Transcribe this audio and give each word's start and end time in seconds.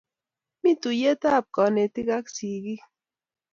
Mi 0.61 0.71
tuyet 0.81 1.21
ap 1.35 1.45
kanetik 1.55 2.09
ak 2.17 2.25
sikik 2.35 2.81